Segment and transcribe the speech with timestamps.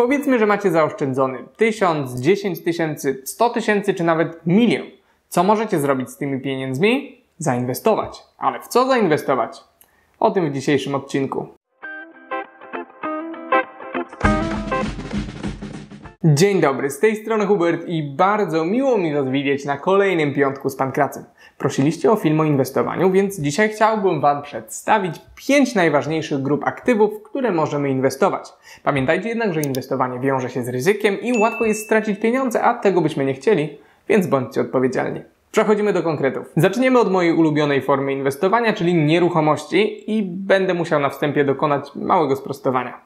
[0.00, 4.86] Powiedzmy, że macie zaoszczędzony 1000, 10 tysięcy, 100 tysięcy czy nawet milion.
[5.28, 7.22] Co możecie zrobić z tymi pieniędzmi?
[7.38, 8.22] Zainwestować.
[8.38, 9.60] Ale w co zainwestować?
[10.20, 11.59] O tym w dzisiejszym odcinku.
[16.24, 20.70] Dzień dobry, z tej strony Hubert i bardzo miło mi Was widzieć na kolejnym piątku
[20.70, 21.24] z Pankracem.
[21.58, 27.22] Prosiliście o film o inwestowaniu, więc dzisiaj chciałbym Wam przedstawić 5 najważniejszych grup aktywów, w
[27.22, 28.48] które możemy inwestować.
[28.82, 33.00] Pamiętajcie jednak, że inwestowanie wiąże się z ryzykiem i łatwo jest stracić pieniądze, a tego
[33.00, 35.20] byśmy nie chcieli, więc bądźcie odpowiedzialni.
[35.52, 36.52] Przechodzimy do konkretów.
[36.56, 42.36] Zaczniemy od mojej ulubionej formy inwestowania, czyli nieruchomości i będę musiał na wstępie dokonać małego
[42.36, 43.00] sprostowania.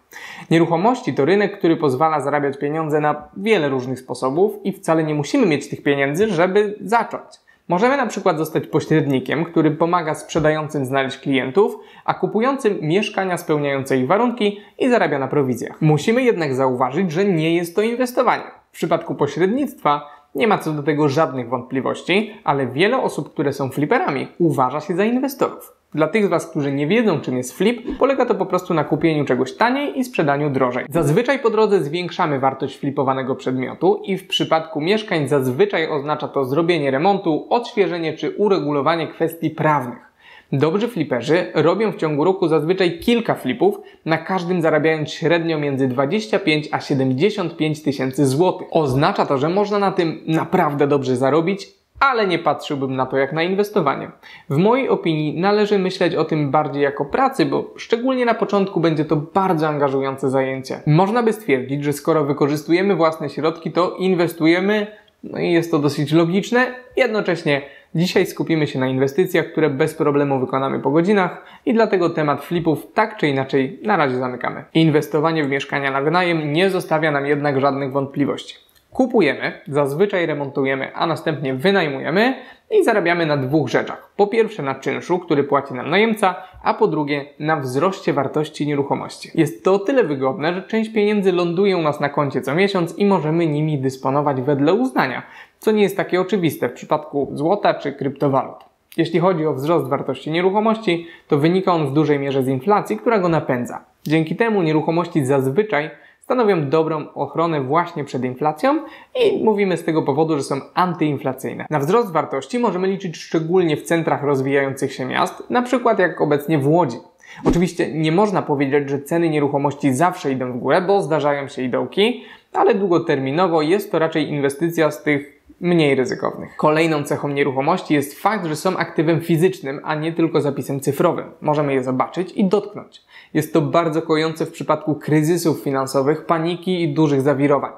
[0.50, 5.46] Nieruchomości to rynek, który pozwala zarabiać pieniądze na wiele różnych sposobów i wcale nie musimy
[5.46, 7.24] mieć tych pieniędzy, żeby zacząć.
[7.68, 14.06] Możemy na przykład zostać pośrednikiem, który pomaga sprzedającym znaleźć klientów, a kupującym mieszkania spełniające ich
[14.06, 15.82] warunki i zarabia na prowizjach.
[15.82, 18.44] Musimy jednak zauważyć, że nie jest to inwestowanie.
[18.72, 23.70] W przypadku pośrednictwa nie ma co do tego żadnych wątpliwości, ale wiele osób, które są
[23.70, 25.72] fliperami, uważa się za inwestorów.
[25.94, 28.84] Dla tych z Was, którzy nie wiedzą, czym jest flip, polega to po prostu na
[28.84, 30.86] kupieniu czegoś taniej i sprzedaniu drożej.
[30.88, 36.90] Zazwyczaj po drodze zwiększamy wartość flipowanego przedmiotu i w przypadku mieszkań zazwyczaj oznacza to zrobienie
[36.90, 40.13] remontu, odświeżenie czy uregulowanie kwestii prawnych.
[40.58, 46.68] Dobrzy fliperzy robią w ciągu roku zazwyczaj kilka flipów, na każdym zarabiając średnio między 25
[46.72, 48.66] a 75 tysięcy złotych.
[48.70, 51.68] Oznacza to, że można na tym naprawdę dobrze zarobić,
[52.00, 54.10] ale nie patrzyłbym na to jak na inwestowanie.
[54.50, 59.04] W mojej opinii należy myśleć o tym bardziej jako pracy, bo szczególnie na początku będzie
[59.04, 60.80] to bardzo angażujące zajęcie.
[60.86, 64.86] Można by stwierdzić, że skoro wykorzystujemy własne środki, to inwestujemy,
[65.24, 67.62] no i jest to dosyć logiczne, jednocześnie
[67.94, 72.86] Dzisiaj skupimy się na inwestycjach, które bez problemu wykonamy po godzinach i dlatego temat flipów
[72.94, 74.64] tak czy inaczej na razie zamykamy.
[74.74, 78.54] Inwestowanie w mieszkania na wynajem nie zostawia nam jednak żadnych wątpliwości.
[78.94, 82.34] Kupujemy, zazwyczaj remontujemy, a następnie wynajmujemy
[82.70, 84.10] i zarabiamy na dwóch rzeczach.
[84.16, 89.30] Po pierwsze na czynszu, który płaci nam najemca, a po drugie na wzroście wartości nieruchomości.
[89.34, 92.98] Jest to o tyle wygodne, że część pieniędzy ląduje u nas na koncie co miesiąc
[92.98, 95.22] i możemy nimi dysponować wedle uznania,
[95.58, 98.56] co nie jest takie oczywiste w przypadku złota czy kryptowalut.
[98.96, 103.18] Jeśli chodzi o wzrost wartości nieruchomości, to wynika on w dużej mierze z inflacji, która
[103.18, 103.84] go napędza.
[104.06, 105.90] Dzięki temu nieruchomości zazwyczaj
[106.24, 108.82] stanowią dobrą ochronę właśnie przed inflacją
[109.24, 111.66] i mówimy z tego powodu, że są antyinflacyjne.
[111.70, 116.58] Na wzrost wartości możemy liczyć szczególnie w centrach rozwijających się miast, na przykład jak obecnie
[116.58, 116.96] w Łodzi.
[117.44, 121.68] Oczywiście nie można powiedzieć, że ceny nieruchomości zawsze idą w górę, bo zdarzają się i
[121.68, 126.56] dołki, ale długoterminowo jest to raczej inwestycja z tych mniej ryzykownych.
[126.56, 131.24] Kolejną cechą nieruchomości jest fakt, że są aktywem fizycznym, a nie tylko zapisem cyfrowym.
[131.40, 133.02] Możemy je zobaczyć i dotknąć.
[133.34, 137.72] Jest to bardzo kojące w przypadku kryzysów finansowych, paniki i dużych zawirowań.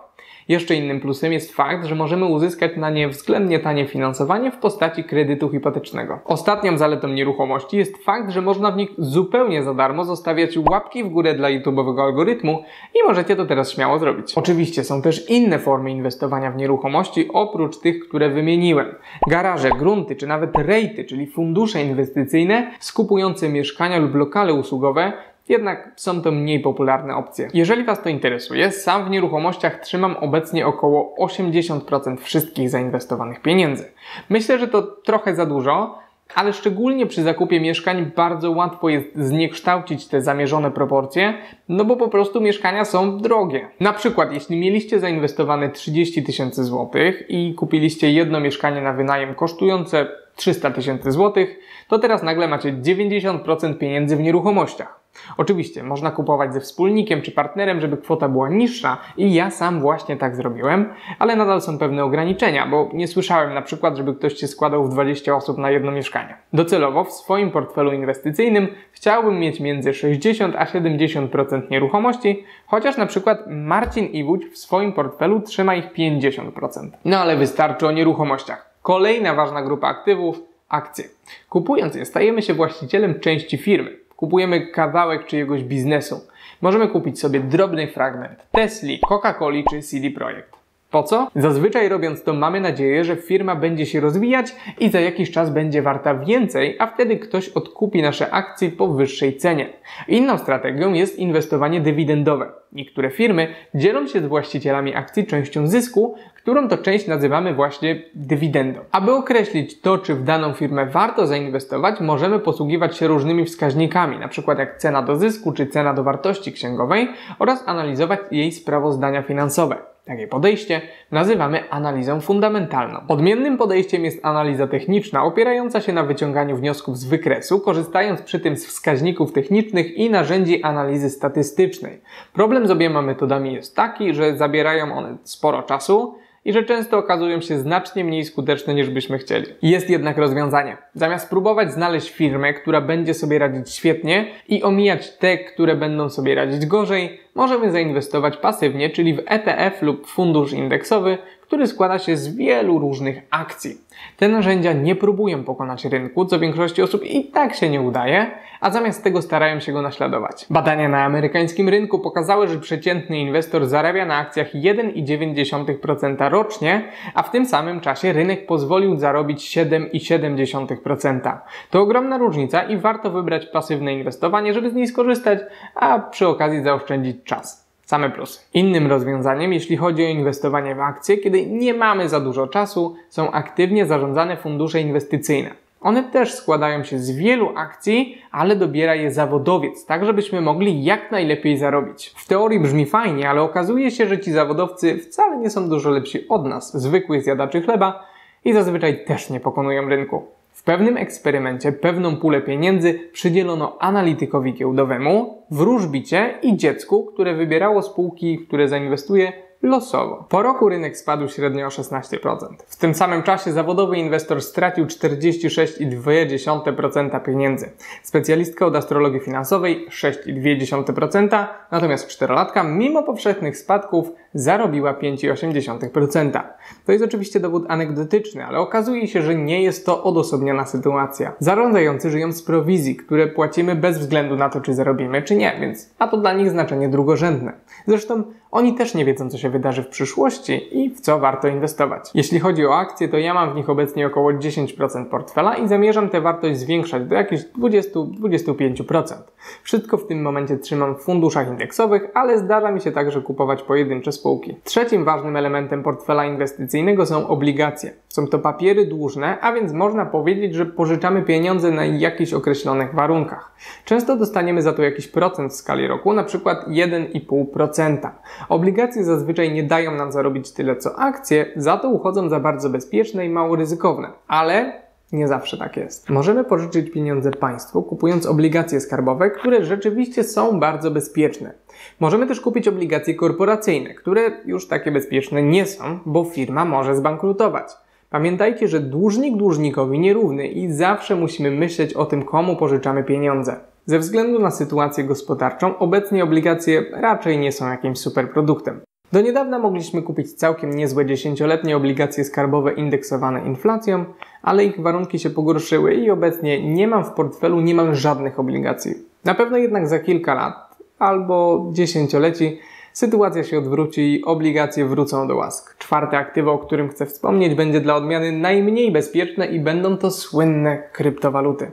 [0.48, 5.04] Jeszcze innym plusem jest fakt, że możemy uzyskać na nie względnie tanie finansowanie w postaci
[5.04, 6.18] kredytu hipotecznego.
[6.24, 11.08] Ostatnią zaletą nieruchomości jest fakt, że można w nich zupełnie za darmo zostawiać łapki w
[11.08, 12.62] górę dla YouTube'owego algorytmu
[12.94, 14.32] i możecie to teraz śmiało zrobić.
[14.34, 18.94] Oczywiście są też inne formy inwestowania w nieruchomości oprócz tych, które wymieniłem.
[19.28, 25.12] Garaże, grunty czy nawet rejty, czyli fundusze inwestycyjne skupujące mieszkania lub lokale usługowe
[25.48, 27.48] jednak są to mniej popularne opcje.
[27.54, 33.92] Jeżeli Was to interesuje, sam w nieruchomościach trzymam obecnie około 80% wszystkich zainwestowanych pieniędzy.
[34.28, 35.98] Myślę, że to trochę za dużo,
[36.34, 41.34] ale szczególnie przy zakupie mieszkań bardzo łatwo jest zniekształcić te zamierzone proporcje,
[41.68, 43.68] no bo po prostu mieszkania są drogie.
[43.80, 50.06] Na przykład, jeśli mieliście zainwestowane 30 tysięcy złotych i kupiliście jedno mieszkanie na wynajem kosztujące
[50.36, 51.58] 300 tysięcy złotych,
[51.88, 55.00] to teraz nagle macie 90% pieniędzy w nieruchomościach.
[55.36, 60.16] Oczywiście można kupować ze wspólnikiem czy partnerem, żeby kwota była niższa i ja sam właśnie
[60.16, 60.88] tak zrobiłem,
[61.18, 64.88] ale nadal są pewne ograniczenia, bo nie słyszałem na przykład, żeby ktoś się składał w
[64.88, 66.36] 20 osób na jedno mieszkanie.
[66.52, 73.38] Docelowo w swoim portfelu inwestycyjnym chciałbym mieć między 60 a 70% nieruchomości, chociaż na przykład
[73.48, 76.90] Marcin Iwódź w swoim portfelu trzyma ich 50%.
[77.04, 78.70] No ale wystarczy o nieruchomościach.
[78.82, 81.04] Kolejna ważna grupa aktywów akcje.
[81.48, 84.05] Kupując je, stajemy się właścicielem części firmy.
[84.16, 86.26] Kupujemy kawałek czyjegoś biznesu.
[86.60, 90.65] Możemy kupić sobie drobny fragment Tesli, Coca-Coli czy CD Projekt.
[90.90, 91.28] Po co?
[91.36, 95.82] Zazwyczaj robiąc to mamy nadzieję, że firma będzie się rozwijać i za jakiś czas będzie
[95.82, 99.68] warta więcej, a wtedy ktoś odkupi nasze akcje po wyższej cenie.
[100.08, 102.52] Inną strategią jest inwestowanie dywidendowe.
[102.72, 108.80] Niektóre firmy dzielą się z właścicielami akcji częścią zysku, którą to część nazywamy właśnie dywidendą.
[108.92, 114.54] Aby określić to, czy w daną firmę warto zainwestować, możemy posługiwać się różnymi wskaźnikami, np.
[114.58, 117.08] jak cena do zysku czy cena do wartości księgowej
[117.38, 119.95] oraz analizować jej sprawozdania finansowe.
[120.06, 120.80] Takie podejście
[121.10, 123.00] nazywamy analizą fundamentalną.
[123.08, 128.56] Odmiennym podejściem jest analiza techniczna, opierająca się na wyciąganiu wniosków z wykresu, korzystając przy tym
[128.56, 132.00] z wskaźników technicznych i narzędzi analizy statystycznej.
[132.32, 136.14] Problem z obiema metodami jest taki, że zabierają one sporo czasu,
[136.46, 139.46] i że często okazują się znacznie mniej skuteczne niż byśmy chcieli.
[139.62, 140.76] Jest jednak rozwiązanie.
[140.94, 146.34] Zamiast próbować znaleźć firmę, która będzie sobie radzić świetnie i omijać te, które będą sobie
[146.34, 152.36] radzić gorzej, możemy zainwestować pasywnie, czyli w ETF lub fundusz indeksowy, który składa się z
[152.36, 153.78] wielu różnych akcji.
[154.16, 158.30] Te narzędzia nie próbują pokonać rynku, co większości osób i tak się nie udaje,
[158.60, 160.46] a zamiast tego starają się go naśladować.
[160.50, 166.82] Badania na amerykańskim rynku pokazały, że przeciętny inwestor zarabia na akcjach 1,9% rocznie,
[167.14, 171.38] a w tym samym czasie rynek pozwolił zarobić 7,7%.
[171.70, 175.38] To ogromna różnica i warto wybrać pasywne inwestowanie, żeby z niej skorzystać,
[175.74, 177.66] a przy okazji zaoszczędzić czas.
[177.84, 178.40] Same plusy.
[178.54, 183.30] Innym rozwiązaniem, jeśli chodzi o inwestowanie w akcje, kiedy nie mamy za dużo czasu, są
[183.30, 185.50] aktywnie zarządzane fundusze inwestycyjne.
[185.80, 191.10] One też składają się z wielu akcji, ale dobiera je zawodowiec, tak żebyśmy mogli jak
[191.10, 192.12] najlepiej zarobić.
[192.16, 196.28] W teorii brzmi fajnie, ale okazuje się, że ci zawodowcy wcale nie są dużo lepsi
[196.28, 198.04] od nas, zwykłych zjadaczy chleba
[198.44, 200.26] i zazwyczaj też nie pokonują rynku.
[200.56, 208.38] W pewnym eksperymencie pewną pulę pieniędzy przydzielono analitykowi giełdowemu, wróżbicie i dziecku, które wybierało spółki,
[208.38, 209.32] które zainwestuje
[209.66, 210.24] losowo.
[210.28, 212.36] Po roku rynek spadł średnio o 16%.
[212.66, 217.70] W tym samym czasie zawodowy inwestor stracił 46,2% pieniędzy.
[218.02, 226.42] Specjalistka od astrologii finansowej 6,2%, natomiast czterolatka mimo powszechnych spadków zarobiła 5,8%.
[226.86, 231.32] To jest oczywiście dowód anegdotyczny, ale okazuje się, że nie jest to odosobniona sytuacja.
[231.38, 235.90] Zarządzający żyją z prowizji, które płacimy bez względu na to, czy zarobimy, czy nie, więc
[236.00, 237.52] ma to dla nich znaczenie drugorzędne.
[237.86, 238.22] Zresztą
[238.56, 242.10] oni też nie wiedzą, co się wydarzy w przyszłości i w co warto inwestować.
[242.14, 246.08] Jeśli chodzi o akcje, to ja mam w nich obecnie około 10% portfela i zamierzam
[246.08, 249.14] tę wartość zwiększać do jakichś 20-25%.
[249.62, 254.12] Wszystko w tym momencie trzymam w funduszach indeksowych, ale zdarza mi się także kupować pojedyncze
[254.12, 254.56] spółki.
[254.64, 257.92] Trzecim ważnym elementem portfela inwestycyjnego są obligacje.
[258.16, 263.52] Są to papiery dłużne, a więc można powiedzieć, że pożyczamy pieniądze na jakichś określonych warunkach.
[263.84, 268.10] Często dostaniemy za to jakiś procent w skali roku, na przykład 1,5%.
[268.48, 273.26] Obligacje zazwyczaj nie dają nam zarobić tyle co akcje, za to uchodzą za bardzo bezpieczne
[273.26, 274.08] i mało ryzykowne.
[274.28, 274.72] Ale
[275.12, 276.10] nie zawsze tak jest.
[276.10, 281.52] Możemy pożyczyć pieniądze państwu, kupując obligacje skarbowe, które rzeczywiście są bardzo bezpieczne.
[282.00, 287.85] Możemy też kupić obligacje korporacyjne, które już takie bezpieczne nie są, bo firma może zbankrutować.
[288.16, 293.56] Pamiętajcie, że dłużnik dłużnikowi nierówny i zawsze musimy myśleć o tym, komu pożyczamy pieniądze.
[293.86, 298.80] Ze względu na sytuację gospodarczą, obecnie obligacje raczej nie są jakimś superproduktem.
[299.12, 304.04] Do niedawna mogliśmy kupić całkiem niezłe dziesięcioletnie obligacje skarbowe indeksowane inflacją,
[304.42, 308.94] ale ich warunki się pogorszyły i obecnie nie mam w portfelu niemal żadnych obligacji.
[309.24, 312.58] Na pewno jednak za kilka lat albo dziesięcioleci
[312.96, 315.78] sytuacja się odwróci i obligacje wrócą do łask.
[315.78, 320.82] Czwarte aktywo, o którym chcę wspomnieć, będzie dla odmiany najmniej bezpieczne i będą to słynne
[320.92, 321.70] kryptowaluty.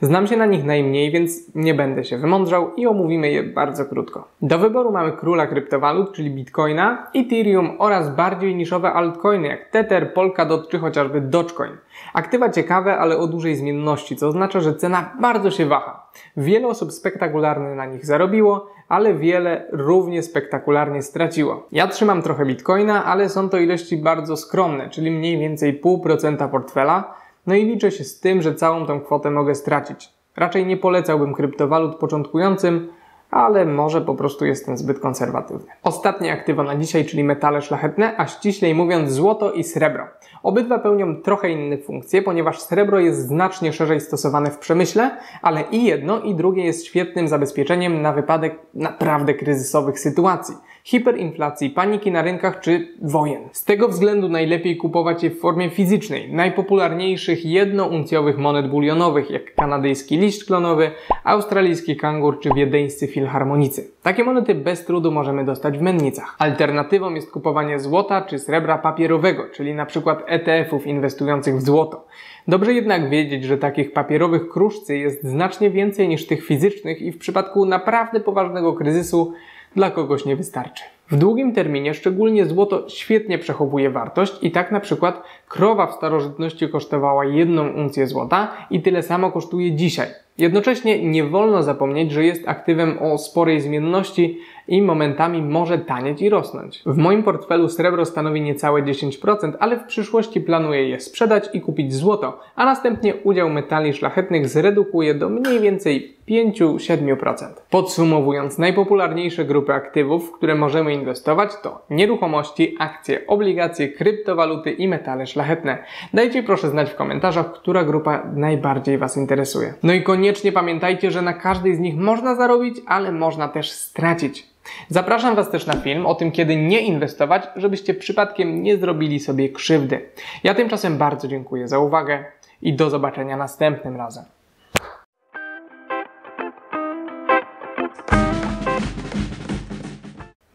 [0.00, 4.28] Znam się na nich najmniej, więc nie będę się wymądrzał i omówimy je bardzo krótko.
[4.42, 10.68] Do wyboru mamy króla kryptowalut, czyli Bitcoina, Ethereum oraz bardziej niszowe altcoiny jak Tether, Polkadot
[10.68, 11.76] czy chociażby Dogecoin.
[12.12, 16.05] Aktywa ciekawe, ale o dużej zmienności, co oznacza, że cena bardzo się waha.
[16.36, 21.66] Wiele osób spektakularnie na nich zarobiło, ale wiele równie spektakularnie straciło.
[21.72, 27.14] Ja trzymam trochę bitcoina, ale są to ilości bardzo skromne, czyli mniej więcej 0,5% portfela,
[27.46, 30.08] no i liczę się z tym, że całą tą kwotę mogę stracić.
[30.36, 32.88] Raczej nie polecałbym kryptowalut początkującym,
[33.36, 35.66] ale może po prostu jestem zbyt konserwatywny.
[35.82, 40.04] Ostatnie aktywo na dzisiaj, czyli metale szlachetne, a ściślej mówiąc złoto i srebro.
[40.42, 45.10] Obydwa pełnią trochę inne funkcje, ponieważ srebro jest znacznie szerzej stosowane w przemyśle,
[45.42, 50.54] ale i jedno i drugie jest świetnym zabezpieczeniem na wypadek naprawdę kryzysowych sytuacji.
[50.86, 53.42] hiperinflacji, paniki na rynkach czy wojen.
[53.52, 60.18] Z tego względu najlepiej kupować je w formie fizycznej, najpopularniejszych jednouncjowych monet bulionowych, jak kanadyjski
[60.18, 60.90] liść klonowy,
[61.24, 63.90] australijski kangur czy wiedeńscy filharmonicy.
[64.02, 66.36] Takie monety bez trudu możemy dostać w mennicach.
[66.38, 72.06] Alternatywą jest kupowanie złota czy srebra papierowego, czyli na przykład ETF-ów inwestujących w złoto.
[72.48, 77.18] Dobrze jednak wiedzieć, że takich papierowych kruszcy jest znacznie więcej niż tych fizycznych i w
[77.18, 79.32] przypadku naprawdę poważnego kryzysu
[79.76, 80.84] dla kogoś nie wystarczy.
[81.10, 86.68] W długim terminie szczególnie złoto świetnie przechowuje wartość i tak na przykład krowa w starożytności
[86.68, 90.08] kosztowała jedną uncję złota i tyle samo kosztuje dzisiaj.
[90.38, 96.28] Jednocześnie nie wolno zapomnieć, że jest aktywem o sporej zmienności i momentami może tanieć i
[96.28, 96.82] rosnąć.
[96.86, 101.94] W moim portfelu srebro stanowi niecałe 10%, ale w przyszłości planuję je sprzedać i kupić
[101.94, 107.46] złoto, a następnie udział metali szlachetnych zredukuję do mniej więcej 5-7%.
[107.70, 115.26] Podsumowując, najpopularniejsze grupy aktywów, w które możemy inwestować to nieruchomości, akcje, obligacje, kryptowaluty i metale
[115.26, 115.78] szlachetne.
[116.14, 119.74] Dajcie proszę znać w komentarzach, która grupa najbardziej Was interesuje.
[119.82, 124.55] No i koniecznie pamiętajcie, że na każdej z nich można zarobić, ale można też stracić.
[124.88, 129.48] Zapraszam Was też na film o tym, kiedy nie inwestować, żebyście przypadkiem nie zrobili sobie
[129.48, 130.08] krzywdy.
[130.44, 132.24] Ja tymczasem bardzo dziękuję za uwagę
[132.62, 134.24] i do zobaczenia następnym razem.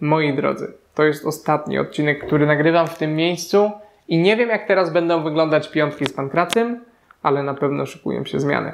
[0.01, 3.71] Moi drodzy, to jest ostatni odcinek, który nagrywam w tym miejscu
[4.07, 6.85] i nie wiem jak teraz będą wyglądać piątki z pankracym,
[7.23, 8.73] ale na pewno szykują się zmiany.